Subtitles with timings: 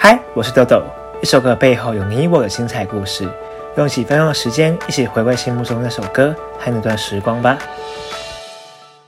[0.00, 0.80] 嗨，我是豆豆。
[1.20, 3.28] 一首歌背后有你我的精彩故事，
[3.76, 7.58] 用几分钟的时间，一起回味心目中那首歌和那段时光吧。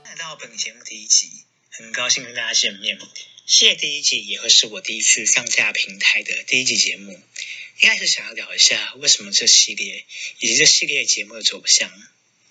[0.03, 2.99] 来到本节目第一集，很高兴跟大家见面。
[3.45, 10.03] 谢第一集也会是我第一次上架平台的第一集节目，应该是想要聊一下为什么这系列
[10.39, 11.89] 以及这系列节目的走向。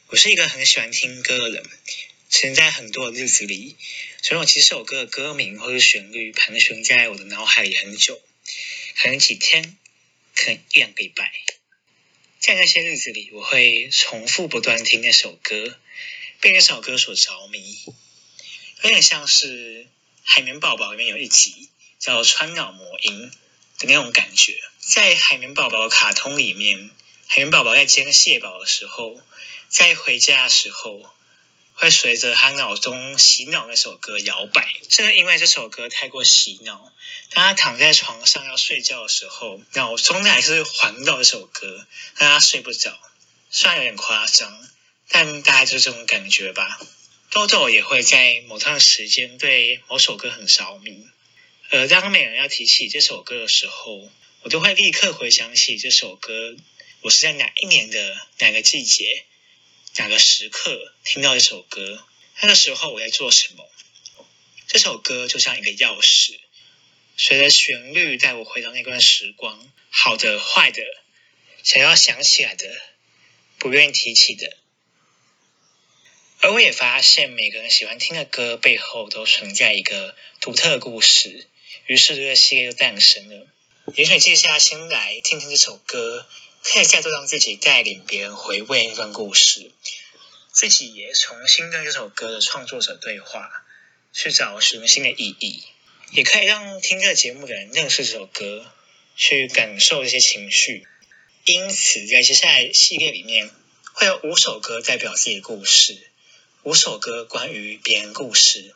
[0.07, 1.63] 我是一个很喜欢听歌的人。
[2.31, 3.77] 曾在很多的日子里，
[4.23, 8.23] 总有几首歌的歌名或者旋律盘旋在我的脑海里很久，
[8.97, 9.77] 可能几天，
[10.37, 11.33] 可能一两个礼拜。
[12.39, 15.77] 在那些日子里，我会重复不断听那首歌，
[16.41, 17.77] 被那首歌所着迷，
[18.83, 19.85] 有点像是
[20.23, 23.33] 《海绵宝宝》里面有一集叫“穿脑魔音”
[23.79, 24.57] 的那种感觉。
[24.79, 26.91] 在《海绵宝宝》卡通里面，
[27.27, 29.21] 海绵宝宝在煎蟹堡的时候，
[29.69, 31.13] 在回家的时候。
[31.81, 36.93] 会随着他脑中洗脑那首歌摇摆，甚至因为这首歌太过洗脑，
[37.31, 43.01] 当他躺在床上要睡觉的时候，脑中还是环绕这首歌，让他睡不着。
[43.51, 44.69] 虽然有点夸张，
[45.09, 46.79] 但大概就是这种感觉吧。
[47.31, 51.09] 豆豆也会在某段时间对某首歌很着迷，
[51.71, 54.07] 而当每人要提起这首歌的时候，
[54.43, 56.55] 我都会立刻回想起这首歌，
[57.01, 59.25] 我是在哪一年的哪个季节。
[59.97, 62.05] 哪个时刻听到这首歌？
[62.41, 63.69] 那个时候我在做什么？
[64.67, 66.39] 这首歌就像一个钥匙，
[67.17, 70.83] 随着旋律带我回到那段时光，好的、坏的，
[71.63, 72.67] 想要想起来的，
[73.59, 74.57] 不愿意提起的。
[76.41, 81.47] 而我也发现，每个人喜欢听的歌背后都存在一个独特的故事，
[81.87, 83.47] 于是这个系列就诞生了。
[83.97, 86.27] 也许静下心来听听这首歌。
[86.63, 89.71] 可以再度让自己带领别人回味那段故事，
[90.53, 93.51] 自己也重新跟这首歌的创作者对话，
[94.13, 95.63] 去找寻新的意义，
[96.13, 98.67] 也可以让听这个节目的人认识这首歌，
[99.17, 100.87] 去感受这些情绪。
[101.45, 103.51] 因此，在接下来系列里面，
[103.95, 105.99] 会有五首歌代表自己的故事，
[106.63, 108.75] 五首歌关于别人故事。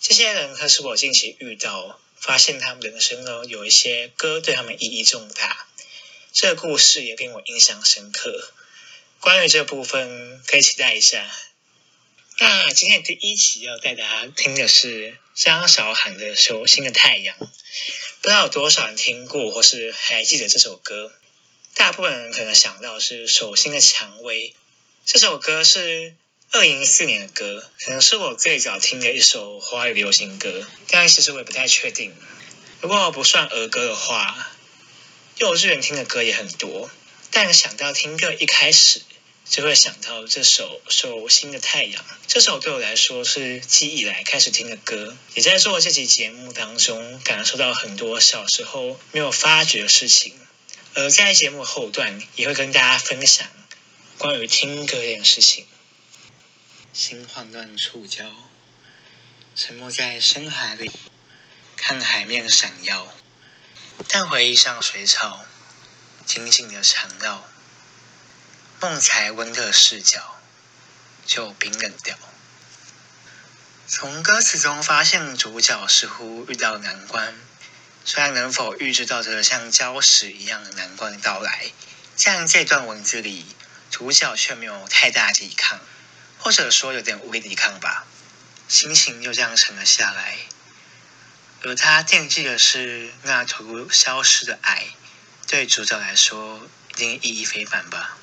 [0.00, 5.68] 这些人可是我近期遇到，发现他们人生中有一些歌对他们意义重大。
[6.34, 8.52] 这个故事也令我印象深刻。
[9.20, 11.30] 关于这部分，可以期待一下。
[12.38, 17.48] 那今天第一集要带大家听的是张韶涵的《手心的太阳》，不
[18.22, 21.12] 知道有多少人听过或是还记得这首歌？
[21.74, 24.48] 大部分人可能想到是《手心的蔷薇》。
[25.04, 26.14] 这首歌是
[26.50, 32.16] 二零一四年的歌，可能是我最早听的一首华语流行歌，但其实我也不太确定。
[32.80, 34.48] 如果不算儿歌的话。
[35.38, 36.90] 幼稚园听的歌也很多，
[37.30, 39.02] 但想到听歌一开始
[39.44, 42.02] 就会想到这首《手心的太阳》。
[42.28, 50.34] 这首对我来说是记忆以来开始听的歌，也在做这期节目当中感受到很多小时候没有发觉的事情。
[50.94, 53.48] 而在节目后段也会跟大家分享
[54.18, 55.66] 关于听歌这件事情。
[56.92, 58.26] 心慌乱触礁，
[59.56, 60.90] 沉没在深海里，
[61.76, 63.12] 看海面闪耀。
[64.08, 65.44] 但回忆像水草，
[66.26, 67.46] 紧紧的缠绕，
[68.80, 70.38] 梦才温热视角
[71.24, 72.16] 就冰冷掉。
[73.86, 77.34] 从歌词中发现，主角似乎遇到难关，
[78.04, 81.72] 虽然能否预知到这个像礁石一样的难关的到来，
[82.24, 83.54] 但这段文字里，
[83.90, 85.80] 主角却没有太大抵抗，
[86.38, 88.06] 或者说有点无力抵抗吧，
[88.68, 90.38] 心情就这样沉了下来。
[91.64, 94.88] 而他惦记的是那头消失的爱，
[95.46, 98.18] 对主角来说一定意义非凡吧。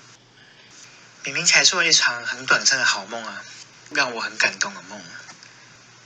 [1.23, 3.43] 明明才做一场很短暂的好梦啊，
[3.91, 5.01] 让我很感动的梦。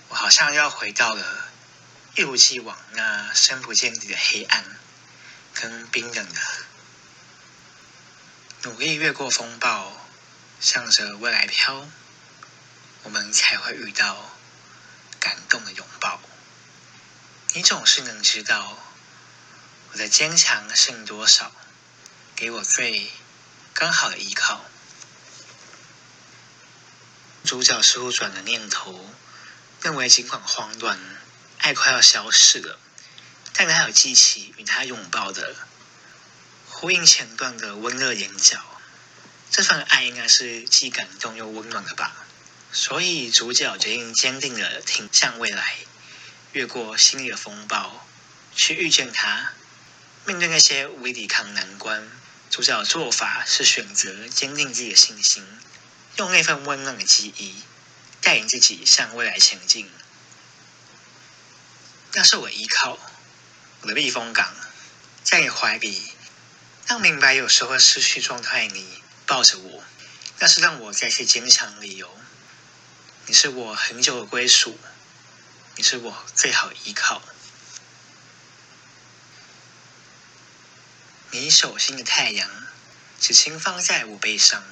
[0.10, 1.50] 我好像要回到了
[2.16, 4.64] 一如既往那深不见底的黑暗
[5.56, 6.42] 跟冰冷的，
[8.64, 10.06] 努力越过风暴，
[10.60, 11.88] 向着未来飘，
[13.02, 14.38] 我们才会遇到
[15.20, 16.22] 感动的拥抱。
[17.56, 18.80] 你总是能知道
[19.92, 21.52] 我的坚强剩多少，
[22.36, 23.12] 给我最
[23.76, 24.66] 刚好的依靠。
[27.44, 29.14] 主角似乎转了念头，
[29.84, 30.98] 认为尽管慌乱，
[31.60, 32.80] 爱快要消逝了，
[33.54, 35.56] 但他有记起与他拥抱的，
[36.68, 38.66] 呼应前段的温热眼角。
[39.52, 42.26] 这份爱应该是既感动又温暖的吧。
[42.72, 45.78] 所以主角决定坚定的挺向未来。
[46.54, 48.08] 越过心里的风暴，
[48.56, 49.54] 去遇见他。
[50.26, 52.08] 面对那些无力抵抗难关，
[52.52, 55.44] 主角的做法是选择坚定自己的信心，
[56.18, 57.64] 用那份温暖的记忆
[58.22, 59.90] 带领自己向未来前进。
[62.14, 63.00] 那是我依靠，
[63.82, 64.54] 我的避风港。
[65.24, 66.12] 在你怀里，
[66.86, 69.84] 让明白有时候失去状态，你抱着我，
[70.38, 72.16] 那是让我再次坚强的理由。
[73.26, 74.78] 你是我很久的归属，
[75.76, 77.22] 你是我最好依靠。
[81.32, 82.48] 你手心的太阳，
[83.20, 84.64] 只轻放在我背上，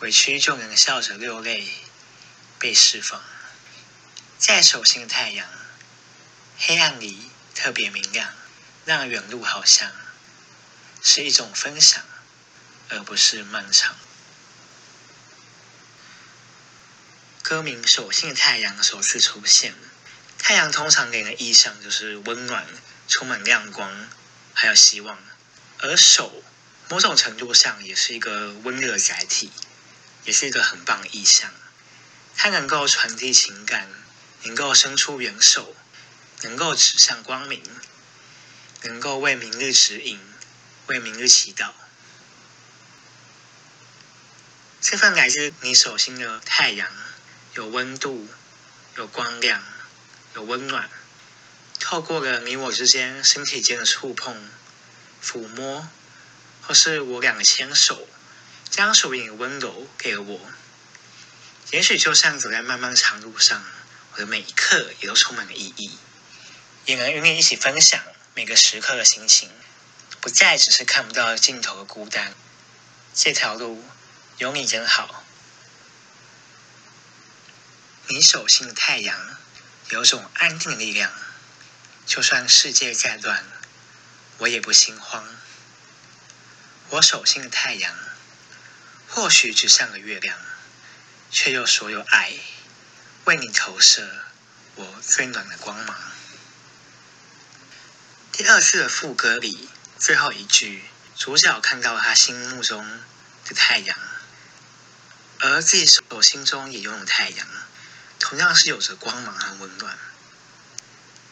[0.00, 1.70] 委屈就能笑着流泪，
[2.58, 3.22] 被释放。
[4.38, 5.46] 在手心的太阳，
[6.58, 8.32] 黑暗里特别明亮，
[8.86, 9.92] 让远路好像
[11.02, 12.02] 是一种分享，
[12.88, 13.94] 而不是漫长。
[17.42, 19.74] 歌名《手心的太阳》首次出现，
[20.42, 22.66] 太阳通常给人的意象就是温暖、
[23.06, 24.08] 充满亮光，
[24.52, 25.16] 还有希望。
[25.78, 26.42] 而手，
[26.88, 29.52] 某种程度上也是一个温热载体，
[30.24, 31.54] 也是一个很棒的意象。
[32.34, 33.88] 它能够传递情感，
[34.42, 35.76] 能够伸出援手，
[36.42, 37.62] 能够指向光明，
[38.82, 40.20] 能够为明日指引，
[40.88, 41.70] 为明日祈祷。
[44.80, 46.90] 这份来自你手心的太阳，
[47.54, 48.28] 有温度，
[48.96, 49.62] 有光亮，
[50.34, 50.90] 有温暖，
[51.80, 54.50] 透过了你我之间身体间的触碰。
[55.24, 55.88] 抚摸，
[56.62, 58.08] 或是我两个牵手，
[58.68, 60.40] 将属于你的温柔给了我。
[61.70, 63.64] 也许就像走在漫漫长路上，
[64.12, 65.96] 我的每一刻也都充满了意义，
[66.86, 68.02] 也能与你一起分享
[68.34, 69.48] 每个时刻的心情，
[70.20, 72.34] 不再只是看不到尽头的孤单。
[73.14, 73.84] 这条路
[74.38, 75.22] 有你真好。
[78.08, 79.38] 你手心的太阳，
[79.90, 81.12] 有种安定的力量，
[82.06, 83.44] 就算世界再乱。
[84.38, 85.24] 我也不心慌。
[86.90, 87.94] 我手心的太阳，
[89.08, 90.38] 或许只像个月亮，
[91.30, 92.32] 却又所有爱
[93.24, 94.24] 为你投射
[94.74, 95.96] 我最暖的光芒。
[98.32, 99.68] 第二次的副歌里，
[99.98, 100.84] 最后一句，
[101.16, 102.84] 主角看到他心目中
[103.44, 103.96] 的太阳，
[105.38, 107.46] 而自己手心中也拥有太阳，
[108.22, 109.98] 同样是有着光芒和温暖。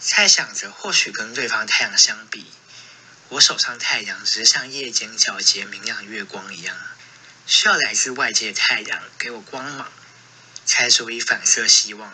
[0.00, 2.52] 猜想着，或许跟对方太阳相比。
[3.28, 6.76] 我手上太阳只是像夜间皎洁明亮的月光一样，
[7.46, 9.88] 需要来自外界的太阳给我光芒，
[10.66, 12.12] 才足以反射希望。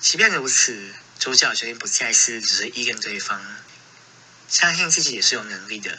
[0.00, 3.40] 即便如此，主角决定不再是只是依恋对方，
[4.48, 5.96] 相信自己也是有能力的，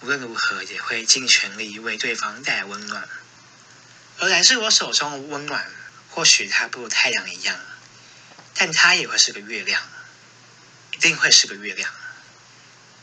[0.00, 3.06] 无论如何也会尽全力为对方带来温暖。
[4.20, 5.70] 而来自我手中的温暖，
[6.16, 7.60] 或许它不如太阳一样，
[8.54, 9.82] 但它也会是个月亮，
[10.94, 11.92] 一定会是个月亮。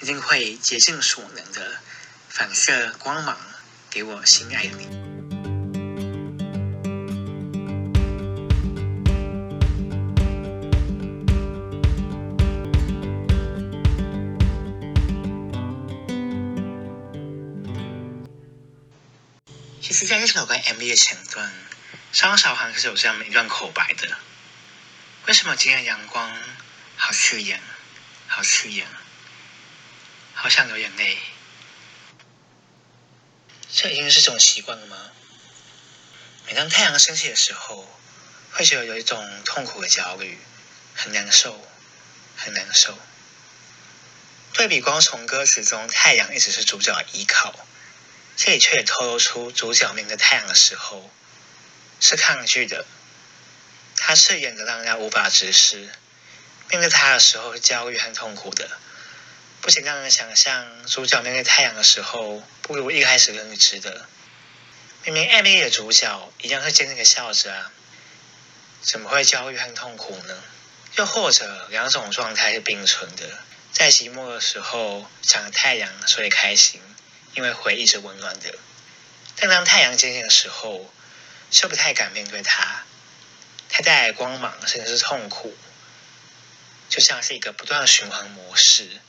[0.02, 1.80] 一定会竭尽所能的
[2.28, 3.38] 反射光芒
[3.92, 4.88] 给我心爱的你。
[19.80, 21.54] 其实，在这首歌 MV 的前段，
[22.14, 24.16] 张韶涵是有这样一段口白的：
[25.26, 26.32] 为什么今天的阳光
[26.96, 27.60] 好刺眼，
[28.28, 28.86] 好刺眼？
[30.36, 31.18] 好想流眼泪，
[33.68, 35.10] 这已经是种习惯了吗？
[36.46, 37.92] 每当太阳升起的时候，
[38.52, 40.40] 会觉得有一种痛苦的焦虑，
[40.94, 41.68] 很难受，
[42.38, 43.00] 很难受。
[44.54, 47.56] 对比光从歌词中，太阳一直是主角依靠，
[48.38, 51.12] 这里却也透露出主角面对太阳的时候
[52.00, 52.86] 是抗拒的，
[53.98, 55.90] 他刺眼的让人家无法直视，
[56.70, 58.70] 面对他的时候是焦虑和痛苦的。
[59.62, 64.08] 不仅让人想象主角面对太阳的时候不如一开始认知的，
[65.06, 67.72] 明明艾米的主角一样是坚定的笑着啊，
[68.82, 70.44] 怎么会焦虑和痛苦呢？
[70.98, 73.40] 又或者两种状态是并存的，
[73.72, 76.82] 在寂寞的时候想着太阳，所以开心，
[77.34, 78.52] 因为回忆是温暖的；
[79.38, 80.94] 但当太阳渐渐的时候，
[81.54, 82.84] 却不太敢面对它，
[83.70, 85.56] 它带来光芒甚至是痛苦，
[86.90, 89.00] 就像是一个不断的循环模式。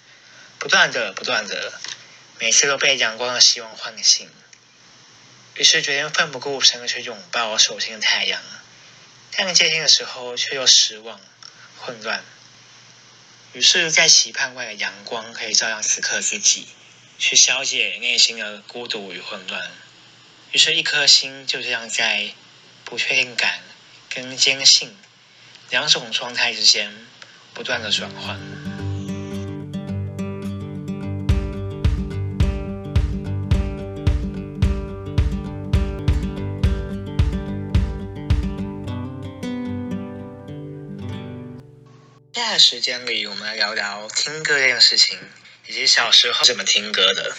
[0.59, 1.81] 不断的、不断的，
[2.39, 4.31] 每次都被阳光的希望唤醒，
[5.57, 8.41] 于是决定奋不顾身的去拥抱手心的太阳。
[9.33, 11.21] 太阳接近的时候，却又失望、
[11.81, 12.25] 混乱。
[13.53, 16.69] 于是，在期盼外的阳光可以照亮此刻自己，
[17.19, 19.71] 去消解内心的孤独与混乱。
[20.55, 22.31] 于是，一颗心就这样在
[22.85, 23.61] 不确定感
[24.09, 24.97] 跟坚信
[25.69, 26.95] 两种状态之间
[27.53, 28.39] 不断的转换。
[42.33, 45.19] 在时间里，我们来聊聊听歌这件事情。
[45.67, 47.35] 以及小时候怎么听歌的。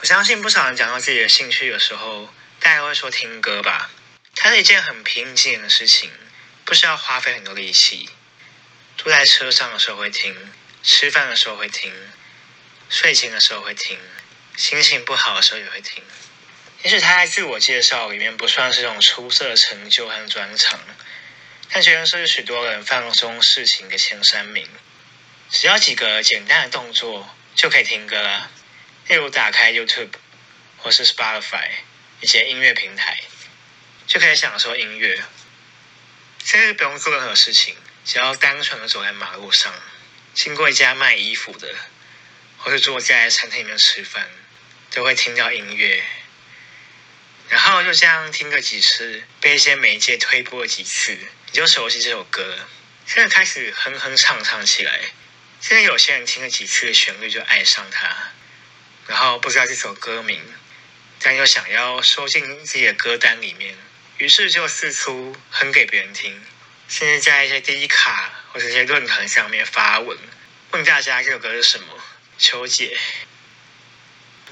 [0.00, 2.26] 我相信不少人讲到自己的兴趣的时候，
[2.60, 3.90] 大家会说听歌吧。
[4.36, 6.10] 它是一件很平静的事情，
[6.64, 8.08] 不需要花费很多力气。
[8.96, 10.52] 坐在车上的时候会听，
[10.82, 11.92] 吃饭的时候会听，
[12.90, 13.98] 睡前的时候会听，
[14.56, 16.02] 心情不好的时候也会听。
[16.82, 20.78] 也许他在自我介绍里面不算是一种出色的成就和专长，
[21.70, 24.68] 但却是许多人放松事情的前三名。
[25.50, 28.50] 只要几个简单的动作就可以听歌了，
[29.08, 30.12] 例如打开 YouTube
[30.78, 31.68] 或是 Spotify
[32.20, 33.18] 一些音乐平台，
[34.06, 35.22] 就可以享受音乐，
[36.44, 37.76] 甚至不用做任何事情。
[38.04, 39.72] 只要单纯的走在马路上，
[40.34, 41.74] 经过一家卖衣服的，
[42.58, 44.28] 或是坐在餐厅里面吃饭，
[44.90, 46.02] 都会听到音乐。
[47.48, 52.58] 然后就这样听个几次，被一些媒介推播了几次，你就熟悉这首歌，
[53.06, 55.00] 现在开始哼哼唱唱起来。
[55.60, 58.32] 现在有些人听了几次的旋律就爱上它，
[59.06, 60.40] 然后不知道这首歌名，
[61.22, 63.76] 但又想要收进自己的歌单里面，
[64.18, 66.42] 于是就四处哼给别人听。
[66.88, 70.18] 甚至在一些第一卡或者一些论坛上面发文，
[70.72, 71.86] 问大家这首歌是什么，
[72.36, 72.98] 求解。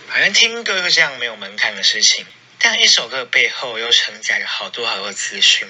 [0.09, 2.25] 反正听歌是这样没有门槛的事情，
[2.61, 5.67] 但一首歌背后又承载着好多好多资讯，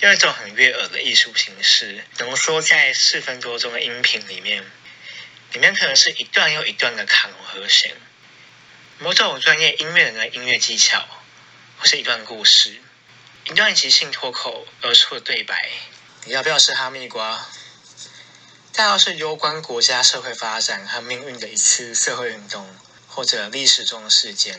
[0.00, 4.64] 用一种很悦耳的艺术形式浓缩在四分多钟的音频里面，
[5.52, 7.96] 里面可能是一段又一段的卡农和弦，
[9.04, 11.06] 某种专业音乐人的音乐技巧，
[11.78, 12.80] 或是一段故事。
[13.44, 15.72] 一段即兴脱口而出的对白，
[16.24, 17.46] 你要不要吃哈密瓜？
[18.72, 22.74] 大要是攸关国家社会发展和命运的一次社会运动，
[23.06, 24.58] 或者历史中的事件，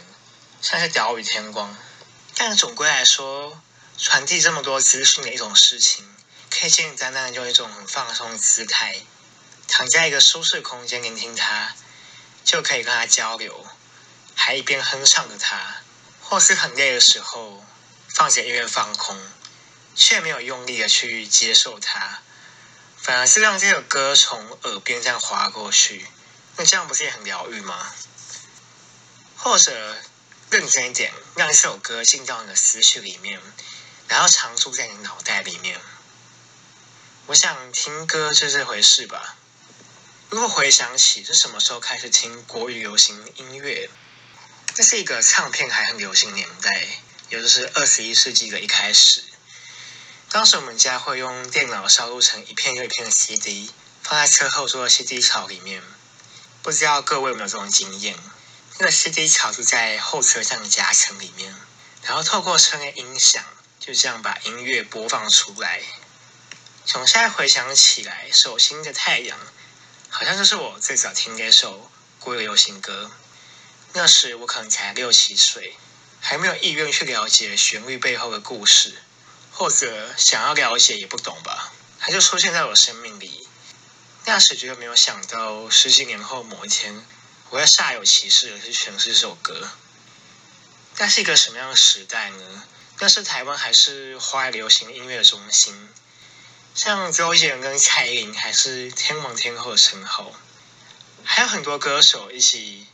[0.61, 1.75] 像是屌与天光。
[2.35, 3.59] 但总归来说，
[3.97, 6.07] 传递这么多资讯的一种事情，
[6.51, 8.97] 可以简简单单的用一种很放松的姿态，
[9.67, 11.73] 躺在一个舒适空间聆听它，
[12.43, 13.65] 就可以跟他交流，
[14.35, 15.77] 还一边哼唱着它，
[16.21, 17.65] 或是很累的时候。
[18.15, 19.19] 放着音乐放空，
[19.93, 22.21] 却没有用力的去接受它，
[22.95, 26.07] 反而是让这首歌从耳边这样划过去，
[26.55, 27.93] 那这样不是也很疗愈吗？
[29.35, 29.97] 或者
[30.49, 33.41] 认真一点，让这首歌进到你的思绪里面，
[34.07, 35.81] 然后常驻在你脑袋里面。
[37.25, 39.35] 我想听歌就这回事吧。
[40.29, 43.89] 如果回想起是什么时候开始听国语流行音乐，
[44.75, 46.69] 这是一个唱片还很流行年代。
[47.29, 49.23] 也就是二十一世纪的一开始，
[50.29, 53.71] 当时我们家会用电脑烧录成一片又一片的 CD，
[54.03, 55.81] 放在车后座的 CD 槽里面。
[56.61, 58.15] 不知道各位有没有这种经验？
[58.77, 61.55] 那个 CD 槽就在后车厢的夹层里面，
[62.03, 63.43] 然后透过车内音响，
[63.79, 65.81] 就这样把音乐播放出来。
[66.85, 69.35] 从现在回想起来，《手心的太阳》
[70.09, 71.89] 好像就是我最早听的一首
[72.19, 73.09] 国语流行歌。
[73.95, 75.75] 那时我可能才六七岁。
[76.27, 78.95] 还没有意愿去了解旋律背后的故事，
[79.51, 83.47] 或者想要了解也不懂吧，它就出现在我生命里。
[84.25, 87.05] 那时绝对没有想到，十几年后某一天，
[87.51, 89.69] 我会煞有其事的去诠释这首歌。
[90.97, 92.63] 那是一个什么样的时代呢？
[92.97, 95.89] 那是台湾还是华流行音乐的中心？
[96.73, 100.33] 像周杰伦跟蔡依林还是天王天后的称号？
[101.23, 102.87] 还有很多歌手一起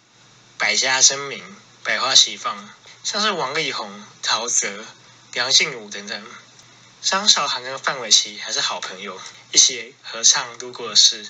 [0.61, 1.43] 百家争鸣，
[1.83, 2.69] 百花齐放。
[3.03, 4.85] 像是王力宏、陶喆、
[5.33, 6.23] 梁静茹等等，
[7.01, 9.19] 张韶涵跟范玮琪还是好朋友，
[9.51, 11.25] 一起合唱《路过的事》。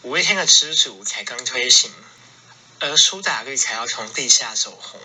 [0.00, 1.92] 五月天的《知足》才刚推行，
[2.80, 4.98] 而苏打绿才要从地下走红。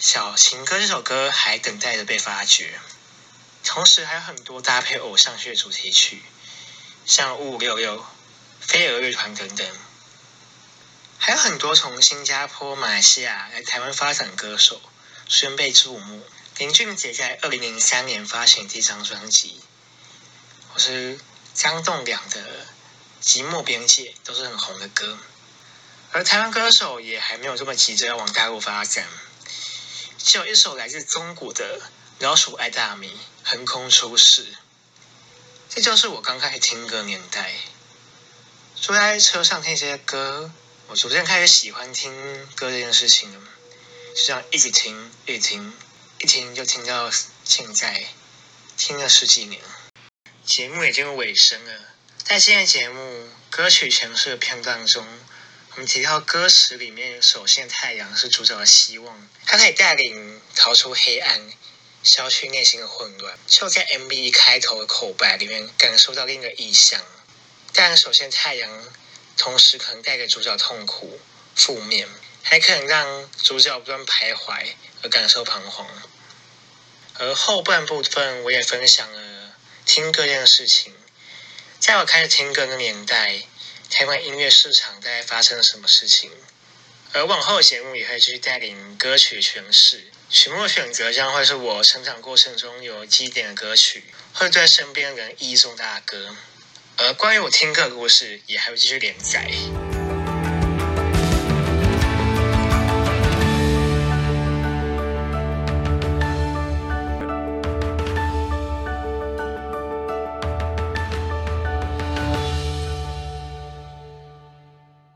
[0.00, 2.80] 小情歌这首歌还等待着被发掘。
[3.62, 6.20] 同时还有很多搭配偶像剧的主题曲，
[7.06, 8.04] 像五五六六、
[8.60, 9.78] 飞儿乐团等等。
[11.24, 14.82] 还有很多从新加坡、马来西亚来台湾发展歌手，
[15.28, 16.20] 虽被注目。
[16.58, 19.60] 林俊杰在二零零三年发行第一张专辑，
[20.72, 21.20] 或是
[21.54, 22.66] 张栋梁的
[23.24, 25.16] 《寂寞边界》都是很红的歌。
[26.10, 29.06] 而台湾歌手也还没有这么急着要往大陆发展，
[30.18, 31.80] 只有一首来自中国的
[32.18, 33.08] 《老鼠爱大米》
[33.48, 34.44] 横空出世。
[35.68, 37.54] 这就是我刚开始听歌年代，
[38.74, 40.50] 坐在车上听这些歌。
[40.92, 42.12] 我逐渐开始喜欢听
[42.54, 43.40] 歌这件事情了，
[44.14, 45.72] 就这样一直听，一直听，
[46.18, 47.10] 一听就听到
[47.44, 48.08] 现在，
[48.76, 49.58] 听了十几年。
[50.44, 51.72] 节目已经尾声了，
[52.22, 55.06] 在今天节目歌曲诠释的片段中，
[55.70, 61.50] 我们提到歌词里面，首先太阳是主角的希望，它可以带领逃出黑暗，
[62.02, 63.38] 消去内心的混乱。
[63.46, 67.00] 就在 MV 一开头的口白里面，感受到另一个意象。
[67.72, 68.92] 但首先太阳。
[69.36, 71.20] 同时可能带给主角痛苦、
[71.54, 72.08] 负面，
[72.42, 75.86] 还可能让主角不断徘徊而感受彷徨。
[77.18, 80.94] 而后半部分，我也分享了听歌这件事情。
[81.78, 83.42] 在我开始听歌的年代，
[83.90, 86.30] 台湾音乐市场大概发生了什么事情？
[87.12, 96.34] 而往后的节目也会继续带领歌曲诠释，曲目选择将会是我成长过程中有记点的歌曲，会对身边人意义重大的歌。
[96.98, 99.81] 而关于我听课的故事，也还会继续连载。